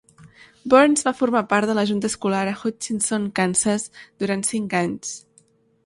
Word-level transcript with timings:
Burns 0.73 1.05
va 1.07 1.13
formar 1.19 1.41
part 1.51 1.69
de 1.71 1.75
la 1.79 1.83
junta 1.91 2.11
escolar 2.13 2.41
a 2.53 2.57
Hutchinson, 2.63 3.29
Kansas, 3.41 3.89
durant 4.25 4.45
cinc 4.53 4.77
anys. 4.83 5.17